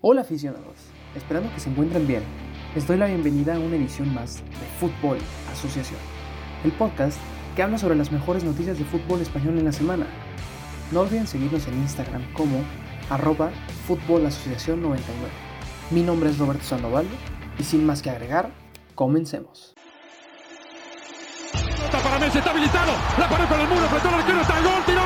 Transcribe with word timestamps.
Hola 0.00 0.20
aficionados, 0.20 0.76
esperando 1.16 1.52
que 1.52 1.58
se 1.58 1.70
encuentren 1.70 2.06
bien. 2.06 2.22
Les 2.72 2.86
doy 2.86 2.98
la 2.98 3.06
bienvenida 3.06 3.56
a 3.56 3.58
una 3.58 3.74
edición 3.74 4.14
más 4.14 4.36
de 4.36 4.66
Fútbol 4.78 5.18
Asociación, 5.50 5.98
el 6.62 6.70
podcast 6.70 7.18
que 7.56 7.64
habla 7.64 7.78
sobre 7.78 7.96
las 7.96 8.12
mejores 8.12 8.44
noticias 8.44 8.78
de 8.78 8.84
fútbol 8.84 9.20
español 9.20 9.58
en 9.58 9.64
la 9.64 9.72
semana. 9.72 10.06
No 10.92 11.00
olviden 11.00 11.26
seguirnos 11.26 11.66
en 11.66 11.74
Instagram 11.78 12.22
como 12.32 12.60
arroba 13.10 13.50
Fútbol 13.88 14.24
Asociación 14.24 14.80
99. 14.82 15.30
Mi 15.90 16.04
nombre 16.04 16.30
es 16.30 16.38
Roberto 16.38 16.62
Sandoval 16.62 17.06
y 17.58 17.64
sin 17.64 17.84
más 17.84 18.00
que 18.00 18.10
agregar, 18.10 18.52
comencemos. 18.94 19.74
Para 21.90 22.20
Messi 22.20 22.38
está 22.38 22.52
la 22.52 23.28
pared 23.28 23.48
con 23.48 23.60
el 23.60 23.66
muro, 23.66 23.88
frente 23.88 24.06
al 24.06 24.14
arquero, 24.14 24.40
está 24.42 24.58
el 24.58 24.64
gol, 24.64 24.97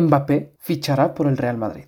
Mbappé 0.00 0.52
fichará 0.58 1.14
por 1.14 1.26
el 1.26 1.36
Real 1.36 1.56
Madrid. 1.56 1.84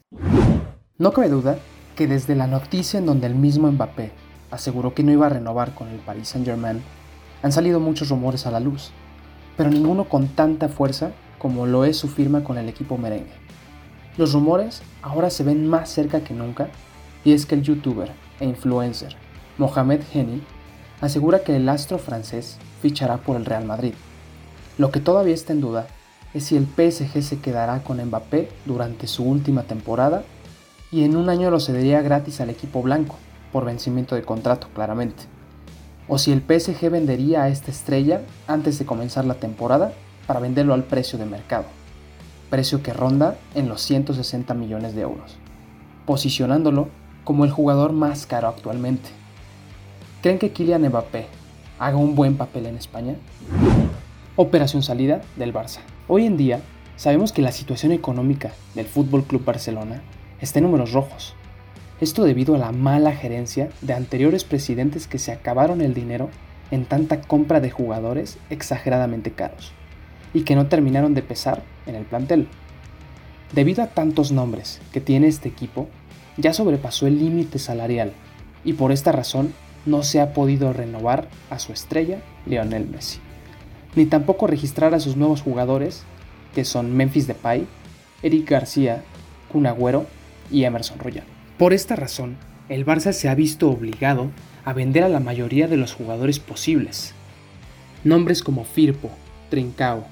No 0.99 1.13
cabe 1.13 1.29
duda 1.29 1.59
que 1.97 2.07
desde 2.07 2.35
la 2.35 2.47
noticia 2.47 2.99
en 2.99 3.07
donde 3.07 3.27
el 3.27 3.35
mismo 3.35 3.71
Mbappé 3.71 4.13
aseguró 4.51 4.95
que 4.95 5.03
no 5.03 5.13
iba 5.13 5.27
a 5.27 5.31
renovar 5.31 5.75
con 5.75 5.89
el 5.89 5.99
Paris 5.99 6.29
Saint-Germain, 6.29 6.83
han 7.43 7.53
salido 7.53 7.81
muchos 7.81 8.09
rumores 8.09 8.47
a 8.47 8.51
la 8.51 8.61
luz, 8.61 8.91
pero 9.57 9.71
ninguno 9.71 10.05
con 10.05 10.29
tanta 10.29 10.69
fuerza 10.69 11.13
como 11.39 11.67
lo 11.67 11.85
es 11.85 11.97
su 11.97 12.09
firma 12.09 12.45
con 12.45 12.59
el 12.59 12.69
equipo 12.69 12.99
merengue. 12.99 13.33
Los 14.17 14.33
rumores 14.33 14.83
ahora 15.03 15.31
se 15.31 15.45
ven 15.45 15.67
más 15.67 15.89
cerca 15.89 16.23
que 16.23 16.35
nunca 16.35 16.69
y 17.25 17.33
es 17.33 17.47
que 17.47 17.55
el 17.55 17.63
youtuber 17.63 18.11
e 18.41 18.45
influencer 18.45 19.17
Mohamed 19.57 20.03
Heni 20.13 20.43
asegura 21.01 21.41
que 21.41 21.57
el 21.57 21.69
astro 21.69 21.99
francés 21.99 22.59
fichará 22.83 23.19
por 23.19 23.37
el 23.37 23.45
Real 23.45 23.65
Madrid. 23.65 23.95
Lo 24.79 24.91
que 24.91 25.01
todavía 25.01 25.35
está 25.35 25.53
en 25.53 25.61
duda 25.61 25.87
es 26.35 26.45
si 26.45 26.57
el 26.57 26.67
PSG 26.67 27.23
se 27.23 27.41
quedará 27.41 27.83
con 27.83 28.03
Mbappé 28.05 28.49
durante 28.65 29.07
su 29.07 29.25
última 29.25 29.65
temporada 29.65 30.23
y 30.93 31.05
en 31.05 31.17
un 31.17 31.29
año 31.29 31.51
lo 31.51 31.61
cedería 31.61 32.03
gratis 32.03 32.41
al 32.41 32.51
equipo 32.51 32.83
blanco, 32.83 33.17
por 33.53 33.65
vencimiento 33.65 34.15
de 34.15 34.23
contrato 34.23 34.69
claramente. 34.75 35.25
O 36.09 36.19
si 36.19 36.33
el 36.33 36.41
PSG 36.41 36.91
vendería 36.91 37.43
a 37.43 37.49
esta 37.49 37.71
estrella 37.71 38.23
antes 38.47 38.79
de 38.79 38.87
comenzar 38.87 39.25
la 39.25 39.35
temporada 39.35 39.93
para 40.27 40.41
venderlo 40.41 40.75
al 40.75 40.85
precio 40.85 41.19
de 41.19 41.27
mercado, 41.27 41.67
precio 42.49 42.83
que 42.83 42.93
ronda 42.93 43.37
en 43.55 43.69
los 43.69 43.81
160 43.83 44.55
millones 44.55 44.95
de 44.95 45.03
euros, 45.03 45.37
posicionándolo 46.07 46.89
como 47.25 47.45
el 47.45 47.51
jugador 47.51 47.93
más 47.93 48.27
caro 48.27 48.49
actualmente. 48.49 49.09
¿Creen 50.23 50.39
que 50.39 50.53
Kylian 50.53 50.87
Mbappé 50.89 51.27
haga 51.79 51.97
un 51.97 52.15
buen 52.15 52.37
papel 52.37 52.67
en 52.67 52.77
España? 52.77 53.15
Operación 54.37 54.85
salida 54.85 55.23
del 55.35 55.53
Barça. 55.53 55.81
Hoy 56.07 56.25
en 56.25 56.37
día 56.37 56.61
sabemos 56.95 57.33
que 57.33 57.43
la 57.43 57.51
situación 57.51 57.91
económica 57.91 58.53
del 58.77 58.87
Fútbol 58.87 59.25
Club 59.25 59.45
Barcelona 59.45 60.03
está 60.41 60.61
en 60.61 60.67
números 60.67 60.93
rojos. 60.93 61.35
Esto 62.01 62.23
debido 62.23 62.55
a 62.55 62.59
la 62.59 62.71
mala 62.71 63.11
gerencia 63.11 63.71
de 63.81 63.93
anteriores 63.93 64.45
presidentes 64.45 65.09
que 65.09 65.19
se 65.19 65.33
acabaron 65.33 65.81
el 65.81 65.95
dinero 65.95 66.31
en 66.71 66.85
tanta 66.85 67.23
compra 67.23 67.59
de 67.59 67.73
jugadores 67.73 68.39
exageradamente 68.51 69.33
caros 69.33 69.73
y 70.33 70.43
que 70.43 70.55
no 70.55 70.69
terminaron 70.69 71.13
de 71.13 71.23
pesar 71.23 71.65
en 71.87 71.97
el 71.97 72.05
plantel. 72.05 72.47
Debido 73.53 73.83
a 73.83 73.89
tantos 73.89 74.31
nombres 74.31 74.81
que 74.93 75.01
tiene 75.01 75.27
este 75.27 75.49
equipo, 75.49 75.89
ya 76.37 76.53
sobrepasó 76.53 77.09
el 77.09 77.19
límite 77.19 77.59
salarial 77.59 78.13
y 78.65 78.75
por 78.75 78.93
esta 78.93 79.11
razón 79.11 79.53
no 79.87 80.05
se 80.05 80.21
ha 80.21 80.33
podido 80.33 80.73
renovar 80.73 81.27
a 81.51 81.59
su 81.59 81.73
estrella 81.73 82.21
Lionel 82.47 82.87
Messi 82.87 83.19
ni 83.95 84.07
tampoco 84.07 84.47
registrar 84.47 84.95
a 84.95 85.01
sus 85.01 85.17
nuevos 85.17 85.43
jugadores, 85.43 86.05
que 86.55 86.65
son 86.65 86.97
Memphis 86.97 87.27
Depay, 87.27 87.67
Eric 88.23 88.49
García, 88.49 89.03
Kun 89.53 89.67
Agüero 89.67 90.07
y 90.51 90.65
Emerson 90.65 90.99
Royal. 90.99 91.25
Por 91.59 91.73
esta 91.73 91.97
razón, 91.97 92.37
el 92.69 92.87
Barça 92.87 93.13
se 93.13 93.29
ha 93.29 93.35
visto 93.35 93.71
obligado 93.71 94.31
a 94.65 94.73
vender 94.73 95.05
a 95.05 95.09
la 95.09 95.21
mayoría 95.21 95.69
de 95.69 95.77
los 95.77 95.93
jugadores 95.93 96.39
posibles. 96.39 97.15
Nombres 98.05 98.43
como 98.43 98.65
Firpo, 98.65 99.11
Trincao, 99.49 100.05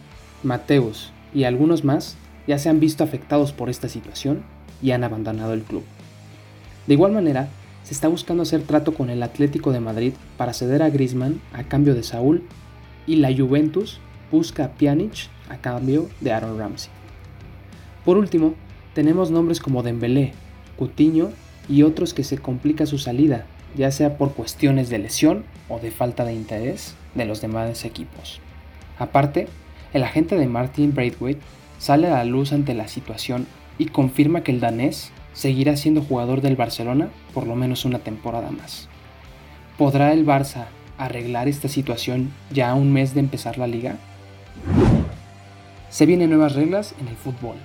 Mateus 0.43 1.13
y 1.35 1.45
algunos 1.45 1.85
más 1.85 2.17
ya 2.47 2.59
se 2.59 2.69
han 2.69 2.81
visto 2.81 3.05
afectados 3.05 3.53
por 3.53 3.71
esta 3.71 3.89
situación 3.89 4.43
y 4.83 4.91
han 4.93 5.05
abandonado 5.05 5.53
el 5.53 5.63
club. 5.63 5.85
De 6.87 6.95
igual 6.95 7.13
manera, 7.13 7.49
se 7.85 7.95
está 7.95 8.09
buscando 8.09 8.43
hacer 8.43 8.63
trato 8.63 8.95
con 8.95 9.11
el 9.11 9.23
Atlético 9.23 9.73
de 9.73 9.81
Madrid 9.81 10.13
para 10.37 10.53
ceder 10.53 10.83
a 10.83 10.91
Griezmann 10.91 11.41
a 11.53 11.65
cambio 11.65 11.95
de 11.95 12.03
Saúl 12.03 12.43
y 13.09 13.17
la 13.17 13.35
Juventus 13.35 13.99
busca 14.31 14.67
a 14.67 14.69
Pjanic 14.75 15.29
a 15.49 15.57
cambio 15.57 16.09
de 16.21 16.31
Aaron 16.31 16.59
Ramsey. 16.59 16.91
Por 18.05 18.19
último, 18.19 18.55
tenemos 18.95 19.31
nombres 19.31 19.61
como 19.61 19.83
Dembélé, 19.83 20.35
Coutinho 20.79 21.31
y 21.69 21.83
otros 21.83 22.13
que 22.13 22.23
se 22.23 22.37
complica 22.37 22.85
su 22.85 22.99
salida, 22.99 23.47
ya 23.75 23.91
sea 23.91 24.19
por 24.19 24.35
cuestiones 24.35 24.91
de 24.91 24.99
lesión 24.99 25.45
o 25.71 25.79
de 25.79 25.91
falta 25.91 26.25
de 26.25 26.35
interés 26.35 26.95
de 27.15 27.25
los 27.25 27.41
demás 27.41 27.85
equipos. 27.87 28.41
Aparte, 28.99 29.49
el 29.95 30.03
agente 30.05 30.37
de 30.37 30.47
Martin 30.47 30.95
Braithwaite 30.95 31.41
sale 31.79 32.09
a 32.09 32.11
la 32.11 32.25
luz 32.25 32.53
ante 32.53 32.75
la 32.75 32.89
situación 32.89 33.47
y 33.79 33.87
confirma 33.87 34.43
que 34.43 34.53
el 34.53 34.61
danés 34.61 35.13
seguirá 35.33 35.77
siendo 35.77 36.03
jugador 36.03 36.43
del 36.43 36.57
Barcelona 36.57 37.09
por 37.33 37.47
lo 37.47 37.55
menos 37.55 37.87
una 37.87 38.01
temporada 38.01 38.51
más. 38.51 38.89
¿Podrá 39.79 40.13
el 40.13 40.27
Barça 40.27 40.67
arreglar 40.99 41.49
esta 41.49 41.69
situación 41.69 42.31
ya 42.53 42.71
a 42.71 42.75
un 42.75 42.93
mes 42.93 43.15
de 43.15 43.21
empezar 43.21 43.59
la 43.59 43.67
liga? 43.67 43.97
Se 45.91 46.05
vienen 46.05 46.31
nuevas 46.31 46.55
reglas 46.55 46.95
en 47.01 47.09
el 47.09 47.17
fútbol. 47.17 47.57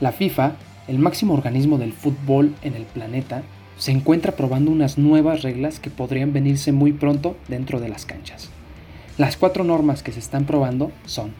La 0.00 0.12
FIFA, 0.12 0.52
el 0.88 0.98
máximo 0.98 1.34
organismo 1.34 1.78
del 1.78 1.92
fútbol 1.92 2.54
en 2.62 2.74
el 2.74 2.84
planeta, 2.84 3.42
se 3.78 3.92
encuentra 3.92 4.32
probando 4.32 4.70
unas 4.70 4.98
nuevas 4.98 5.42
reglas 5.42 5.80
que 5.80 5.90
podrían 5.90 6.32
venirse 6.32 6.72
muy 6.72 6.92
pronto 6.92 7.36
dentro 7.48 7.78
de 7.78 7.88
las 7.88 8.06
canchas. 8.06 8.50
Las 9.18 9.36
cuatro 9.36 9.64
normas 9.64 10.02
que 10.02 10.12
se 10.12 10.18
están 10.18 10.44
probando 10.44 10.90
son, 11.04 11.32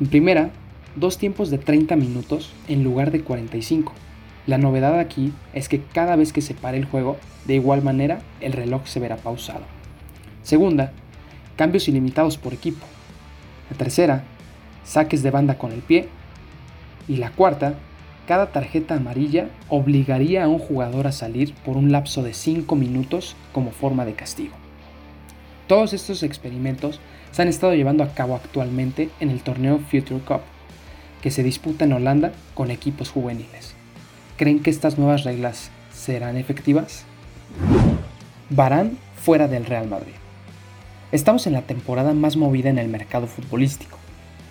en 0.00 0.06
primera, 0.08 0.50
dos 0.96 1.18
tiempos 1.18 1.50
de 1.50 1.58
30 1.58 1.96
minutos 1.96 2.52
en 2.68 2.84
lugar 2.84 3.10
de 3.10 3.22
45. 3.22 3.92
La 4.46 4.58
novedad 4.58 4.98
aquí 4.98 5.32
es 5.52 5.68
que 5.68 5.82
cada 5.82 6.16
vez 6.16 6.32
que 6.32 6.42
se 6.42 6.54
pare 6.54 6.78
el 6.78 6.84
juego, 6.84 7.16
de 7.46 7.54
igual 7.54 7.82
manera 7.82 8.20
el 8.40 8.52
reloj 8.52 8.86
se 8.86 9.00
verá 9.00 9.16
pausado. 9.16 9.75
Segunda, 10.46 10.92
cambios 11.56 11.88
ilimitados 11.88 12.38
por 12.38 12.54
equipo. 12.54 12.86
La 13.68 13.76
tercera, 13.76 14.22
saques 14.84 15.24
de 15.24 15.32
banda 15.32 15.58
con 15.58 15.72
el 15.72 15.80
pie. 15.80 16.08
Y 17.08 17.16
la 17.16 17.30
cuarta, 17.30 17.74
cada 18.28 18.52
tarjeta 18.52 18.94
amarilla 18.94 19.48
obligaría 19.68 20.44
a 20.44 20.48
un 20.48 20.60
jugador 20.60 21.08
a 21.08 21.12
salir 21.12 21.52
por 21.64 21.76
un 21.76 21.90
lapso 21.90 22.22
de 22.22 22.32
5 22.32 22.76
minutos 22.76 23.34
como 23.50 23.72
forma 23.72 24.04
de 24.04 24.14
castigo. 24.14 24.54
Todos 25.66 25.92
estos 25.92 26.22
experimentos 26.22 27.00
se 27.32 27.42
han 27.42 27.48
estado 27.48 27.74
llevando 27.74 28.04
a 28.04 28.14
cabo 28.14 28.36
actualmente 28.36 29.10
en 29.18 29.30
el 29.30 29.42
torneo 29.42 29.80
Future 29.80 30.20
Cup, 30.20 30.42
que 31.22 31.32
se 31.32 31.42
disputa 31.42 31.86
en 31.86 31.92
Holanda 31.92 32.30
con 32.54 32.70
equipos 32.70 33.10
juveniles. 33.10 33.74
¿Creen 34.36 34.60
que 34.60 34.70
estas 34.70 34.96
nuevas 34.96 35.24
reglas 35.24 35.72
serán 35.92 36.36
efectivas? 36.36 37.04
Varán 38.48 38.96
fuera 39.16 39.48
del 39.48 39.66
Real 39.66 39.88
Madrid. 39.88 40.14
Estamos 41.16 41.46
en 41.46 41.54
la 41.54 41.62
temporada 41.62 42.12
más 42.12 42.36
movida 42.36 42.68
en 42.68 42.76
el 42.76 42.88
mercado 42.88 43.26
futbolístico. 43.26 43.96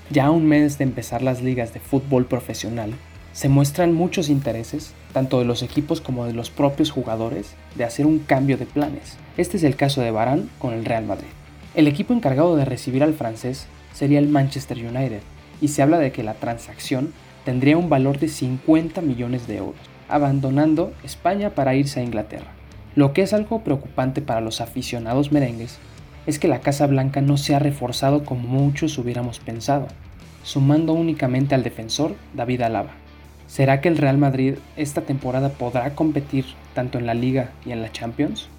Ya 0.10 0.26
a 0.26 0.32
un 0.32 0.48
mes 0.48 0.80
de 0.80 0.84
empezar 0.84 1.22
las 1.22 1.44
ligas 1.44 1.76
de 1.76 1.80
fútbol 1.80 2.26
profesional, 2.26 2.96
se 3.34 3.50
muestran 3.50 3.94
muchos 3.94 4.30
intereses, 4.30 4.96
tanto 5.14 5.38
de 5.38 5.46
los 5.46 5.62
equipos 5.62 6.02
como 6.02 6.26
de 6.26 6.34
los 6.34 6.50
propios 6.50 6.90
jugadores, 6.90 7.54
de 7.76 7.84
hacer 7.84 8.08
un 8.08 8.18
cambio 8.18 8.58
de 8.58 8.66
planes. 8.66 9.16
Este 9.38 9.58
es 9.58 9.64
el 9.64 9.76
caso 9.76 10.02
de 10.02 10.10
Varane 10.10 10.48
con 10.58 10.74
el 10.74 10.86
Real 10.86 11.06
Madrid. 11.06 11.28
El 11.76 11.88
equipo 11.88 12.16
encargado 12.16 12.56
de 12.56 12.66
recibir 12.66 13.04
al 13.04 13.14
francés 13.14 13.68
sería 13.94 14.18
el 14.18 14.30
Manchester 14.30 14.80
United, 14.80 15.22
y 15.62 15.68
se 15.68 15.84
habla 15.84 16.00
de 16.00 16.12
que 16.12 16.24
la 16.24 16.34
transacción 16.34 17.14
tendría 17.44 17.78
un 17.78 17.90
valor 17.90 18.18
de 18.18 18.28
50 18.28 19.02
millones 19.02 19.46
de 19.46 19.58
euros, 19.58 19.80
abandonando 20.10 20.94
España 21.04 21.52
para 21.52 21.76
irse 21.76 22.00
a 22.00 22.04
Inglaterra. 22.04 22.54
Lo 22.96 23.14
que 23.14 23.22
es 23.22 23.34
algo 23.34 23.60
preocupante 23.60 24.24
para 24.24 24.42
los 24.42 24.62
aficionados 24.62 25.32
merengues 25.32 25.78
es 26.26 26.40
que 26.40 26.48
la 26.48 26.62
Casa 26.62 26.88
Blanca 26.88 27.22
no 27.22 27.38
se 27.38 27.56
ha 27.56 27.60
reforzado 27.60 28.26
como 28.26 28.48
muchos 28.48 28.98
hubiéramos 28.98 29.40
pensado, 29.40 29.88
sumando 30.44 30.94
únicamente 30.94 31.56
al 31.56 31.64
defensor 31.64 32.16
David 32.34 32.62
Alaba. 32.62 32.92
¿Será 33.48 33.80
que 33.80 33.90
el 33.90 33.98
Real 33.98 34.18
Madrid 34.18 34.56
esta 34.76 35.02
temporada 35.02 35.50
podrá 35.50 35.94
competir 35.94 36.46
tanto 36.74 36.98
en 36.98 37.06
la 37.06 37.14
Liga 37.14 37.52
y 37.66 37.72
en 37.72 37.82
la 37.82 37.92
Champions? 37.92 38.50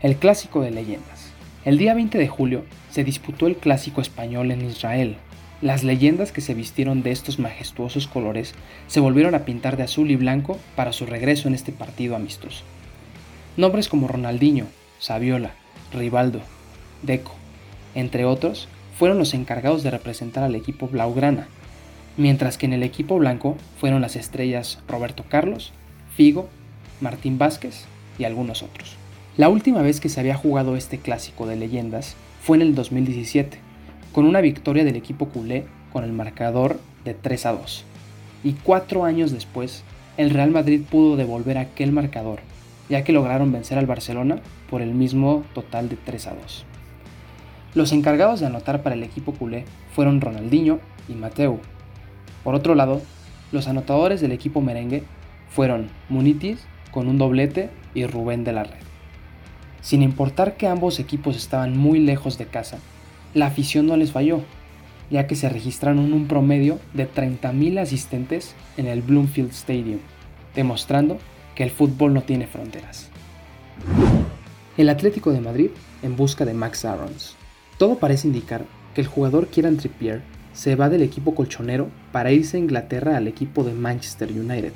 El 0.00 0.16
Clásico 0.16 0.60
de 0.60 0.70
Leyendas. 0.70 1.32
El 1.64 1.78
día 1.78 1.94
20 1.94 2.18
de 2.18 2.28
julio 2.28 2.64
se 2.90 3.04
disputó 3.04 3.46
el 3.46 3.56
Clásico 3.56 4.00
español 4.00 4.50
en 4.50 4.64
Israel. 4.64 5.16
Las 5.60 5.82
leyendas 5.82 6.32
que 6.32 6.40
se 6.40 6.54
vistieron 6.54 7.02
de 7.02 7.10
estos 7.10 7.38
majestuosos 7.38 8.06
colores 8.06 8.54
se 8.86 9.00
volvieron 9.00 9.34
a 9.34 9.44
pintar 9.44 9.76
de 9.76 9.82
azul 9.82 10.10
y 10.10 10.16
blanco 10.16 10.58
para 10.76 10.92
su 10.92 11.04
regreso 11.04 11.48
en 11.48 11.54
este 11.54 11.72
partido 11.72 12.14
amistoso. 12.14 12.62
Nombres 13.56 13.88
como 13.88 14.06
Ronaldinho, 14.06 14.66
Saviola, 15.00 15.52
Rivaldo, 15.92 16.40
Deco, 17.02 17.34
entre 17.94 18.24
otros, 18.24 18.68
fueron 18.98 19.18
los 19.18 19.34
encargados 19.34 19.82
de 19.82 19.90
representar 19.90 20.44
al 20.44 20.54
equipo 20.54 20.88
blaugrana, 20.88 21.48
mientras 22.16 22.58
que 22.58 22.66
en 22.66 22.72
el 22.72 22.82
equipo 22.82 23.18
blanco 23.18 23.56
fueron 23.78 24.02
las 24.02 24.16
estrellas 24.16 24.80
Roberto 24.88 25.24
Carlos, 25.28 25.72
Figo, 26.16 26.48
Martín 27.00 27.38
Vázquez 27.38 27.84
y 28.18 28.24
algunos 28.24 28.62
otros. 28.62 28.96
La 29.36 29.48
última 29.48 29.82
vez 29.82 30.00
que 30.00 30.08
se 30.08 30.18
había 30.18 30.34
jugado 30.34 30.74
este 30.74 30.98
clásico 30.98 31.46
de 31.46 31.56
leyendas 31.56 32.16
fue 32.42 32.56
en 32.56 32.62
el 32.62 32.74
2017, 32.74 33.58
con 34.12 34.24
una 34.24 34.40
victoria 34.40 34.84
del 34.84 34.96
equipo 34.96 35.28
culé 35.28 35.66
con 35.92 36.02
el 36.02 36.12
marcador 36.12 36.80
de 37.04 37.14
3 37.14 37.46
a 37.46 37.52
2. 37.52 37.84
Y 38.44 38.52
cuatro 38.52 39.04
años 39.04 39.30
después, 39.30 39.84
el 40.16 40.30
Real 40.30 40.50
Madrid 40.50 40.82
pudo 40.88 41.16
devolver 41.16 41.56
aquel 41.56 41.92
marcador, 41.92 42.40
ya 42.88 43.04
que 43.04 43.12
lograron 43.12 43.52
vencer 43.52 43.78
al 43.78 43.86
Barcelona 43.86 44.40
por 44.70 44.82
el 44.82 44.94
mismo 44.94 45.44
total 45.54 45.88
de 45.88 45.96
3 45.96 46.26
a 46.28 46.34
2. 46.34 46.64
Los 47.74 47.92
encargados 47.92 48.40
de 48.40 48.46
anotar 48.46 48.82
para 48.82 48.94
el 48.94 49.02
equipo 49.02 49.32
culé 49.32 49.64
fueron 49.94 50.20
Ronaldinho 50.20 50.80
y 51.08 51.12
Mateu. 51.12 51.60
Por 52.42 52.54
otro 52.54 52.74
lado, 52.74 53.02
los 53.52 53.68
anotadores 53.68 54.20
del 54.20 54.32
equipo 54.32 54.60
merengue 54.60 55.02
fueron 55.50 55.88
Munitis 56.08 56.66
con 56.90 57.08
un 57.08 57.18
doblete 57.18 57.70
y 57.94 58.06
Rubén 58.06 58.44
de 58.44 58.52
la 58.52 58.64
Red. 58.64 58.80
Sin 59.80 60.02
importar 60.02 60.56
que 60.56 60.66
ambos 60.66 60.98
equipos 60.98 61.36
estaban 61.36 61.76
muy 61.76 62.00
lejos 62.00 62.38
de 62.38 62.46
casa, 62.46 62.78
la 63.34 63.46
afición 63.46 63.86
no 63.86 63.96
les 63.96 64.12
falló, 64.12 64.40
ya 65.10 65.26
que 65.26 65.36
se 65.36 65.48
registraron 65.48 66.12
un 66.12 66.26
promedio 66.26 66.78
de 66.94 67.08
30.000 67.10 67.78
asistentes 67.80 68.54
en 68.76 68.86
el 68.86 69.02
Bloomfield 69.02 69.50
Stadium, 69.50 70.00
demostrando 70.54 71.18
que 71.58 71.64
el 71.64 71.72
fútbol 71.72 72.14
no 72.14 72.22
tiene 72.22 72.46
fronteras. 72.46 73.08
El 74.76 74.88
Atlético 74.88 75.32
de 75.32 75.40
Madrid 75.40 75.70
en 76.04 76.14
busca 76.14 76.44
de 76.44 76.54
Max 76.54 76.84
Aarons. 76.84 77.34
Todo 77.78 77.98
parece 77.98 78.28
indicar 78.28 78.64
que 78.94 79.00
el 79.00 79.08
jugador 79.08 79.48
Kieran 79.48 79.76
Trippier 79.76 80.22
se 80.52 80.76
va 80.76 80.88
del 80.88 81.02
equipo 81.02 81.34
colchonero 81.34 81.88
para 82.12 82.30
irse 82.30 82.56
a 82.56 82.60
Inglaterra 82.60 83.16
al 83.16 83.26
equipo 83.26 83.64
de 83.64 83.72
Manchester 83.72 84.30
United. 84.30 84.72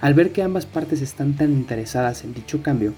Al 0.00 0.14
ver 0.14 0.32
que 0.32 0.42
ambas 0.42 0.66
partes 0.66 1.00
están 1.00 1.36
tan 1.36 1.52
interesadas 1.52 2.24
en 2.24 2.34
dicho 2.34 2.60
cambio, 2.60 2.92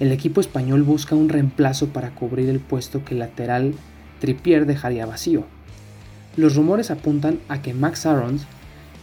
el 0.00 0.10
equipo 0.10 0.40
español 0.40 0.82
busca 0.82 1.14
un 1.14 1.28
reemplazo 1.28 1.90
para 1.90 2.10
cubrir 2.10 2.48
el 2.48 2.58
puesto 2.58 3.04
que 3.04 3.14
el 3.14 3.20
lateral 3.20 3.72
Trippier 4.18 4.66
dejaría 4.66 5.06
vacío. 5.06 5.44
Los 6.36 6.56
rumores 6.56 6.90
apuntan 6.90 7.38
a 7.48 7.62
que 7.62 7.72
Max 7.72 8.04
Aarons 8.04 8.46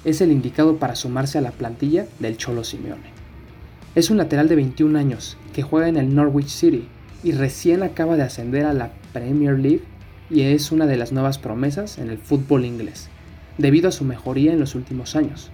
es 0.03 0.19
el 0.19 0.33
indicado 0.33 0.75
para 0.75 0.97
sumarse 0.97 1.37
a 1.37 1.41
la 1.41 1.51
plantilla 1.51 2.05
del 2.19 2.35
Cholo 2.35 2.65
Simeone. 2.65 3.14
Es 3.95 4.09
un 4.09 4.17
lateral 4.17 4.49
de 4.49 4.57
21 4.57 4.99
años 4.99 5.37
que 5.53 5.61
juega 5.61 5.87
en 5.87 5.95
el 5.95 6.13
Norwich 6.13 6.49
City 6.49 6.85
y 7.23 7.31
recién 7.31 7.81
acaba 7.81 8.17
de 8.17 8.23
ascender 8.23 8.65
a 8.65 8.73
la 8.73 8.91
Premier 9.13 9.57
League 9.57 9.83
y 10.29 10.41
es 10.41 10.73
una 10.73 10.85
de 10.85 10.97
las 10.97 11.13
nuevas 11.13 11.37
promesas 11.37 11.97
en 11.97 12.09
el 12.09 12.17
fútbol 12.17 12.65
inglés, 12.65 13.07
debido 13.57 13.87
a 13.87 13.93
su 13.93 14.03
mejoría 14.03 14.51
en 14.51 14.59
los 14.59 14.75
últimos 14.75 15.15
años. 15.15 15.49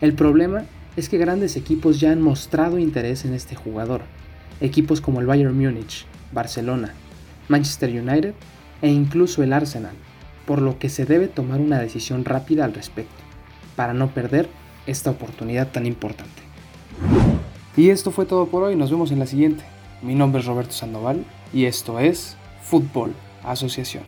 El 0.00 0.14
problema 0.14 0.64
es 0.96 1.10
que 1.10 1.18
grandes 1.18 1.56
equipos 1.56 2.00
ya 2.00 2.10
han 2.10 2.22
mostrado 2.22 2.78
interés 2.78 3.26
en 3.26 3.34
este 3.34 3.54
jugador, 3.54 4.00
equipos 4.62 5.02
como 5.02 5.20
el 5.20 5.26
Bayern 5.26 5.54
Múnich, 5.54 6.06
Barcelona, 6.32 6.94
Manchester 7.48 7.90
United 7.90 8.32
e 8.80 8.88
incluso 8.88 9.42
el 9.42 9.52
Arsenal, 9.52 9.94
por 10.46 10.62
lo 10.62 10.78
que 10.78 10.88
se 10.88 11.04
debe 11.04 11.28
tomar 11.28 11.60
una 11.60 11.78
decisión 11.78 12.24
rápida 12.24 12.64
al 12.64 12.72
respecto, 12.72 13.22
para 13.76 13.92
no 13.92 14.08
perder 14.14 14.48
esta 14.86 15.10
oportunidad 15.10 15.70
tan 15.70 15.84
importante. 15.84 16.47
Y 17.78 17.90
esto 17.90 18.10
fue 18.10 18.26
todo 18.26 18.46
por 18.46 18.64
hoy, 18.64 18.74
nos 18.74 18.90
vemos 18.90 19.12
en 19.12 19.20
la 19.20 19.26
siguiente. 19.26 19.62
Mi 20.02 20.16
nombre 20.16 20.40
es 20.40 20.46
Roberto 20.46 20.72
Sandoval 20.72 21.24
y 21.52 21.66
esto 21.66 22.00
es 22.00 22.36
Fútbol 22.60 23.14
Asociación. 23.44 24.02